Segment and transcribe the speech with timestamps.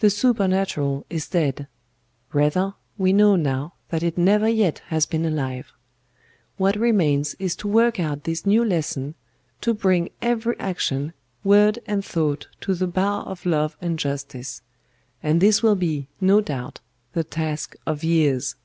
[0.00, 1.68] The Supernatural is dead;
[2.34, 5.72] rather, we know now that it never yet has been alive.
[6.58, 9.14] What remains is to work out this new lesson,
[9.62, 11.14] to bring every action,
[11.44, 14.60] word and thought to the bar of Love and Justice;
[15.22, 16.80] and this will be, no doubt,
[17.14, 18.56] the task of years.